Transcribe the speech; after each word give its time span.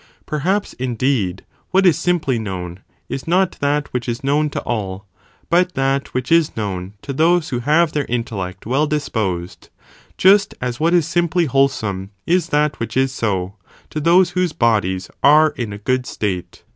Per 0.25 0.39
haps 0.39 0.73
indeed 0.79 1.45
what 1.69 1.85
is 1.85 1.95
simply 1.95 2.39
known 2.39 2.79
is 3.07 3.27
not 3.27 3.51
that 3.61 3.93
which 3.93 4.09
is 4.09 4.23
known 4.23 4.49
'to 4.49 4.59
all, 4.61 5.05
but 5.47 5.75
that 5.75 6.11
(which 6.15 6.31
is 6.31 6.57
known) 6.57 6.93
to 7.03 7.13
those 7.13 7.49
who 7.49 7.59
have 7.59 7.91
their 7.91 8.05
in 8.05 8.23
tellect 8.23 8.65
well 8.65 8.87
disposed, 8.87 9.69
just 10.17 10.55
as 10.59 10.79
what 10.79 10.95
is 10.95 11.07
simply 11.07 11.45
wholesome 11.45 12.09
is 12.25 12.47
that 12.49 12.79
which 12.79 12.97
is 12.97 13.11
so, 13.13 13.53
to 13.91 13.99
those 13.99 14.31
whose 14.31 14.53
bodies 14.53 15.11
are 15.21 15.51
in 15.55 15.71
a 15.71 15.77
good 15.77 16.07
state. 16.07 16.63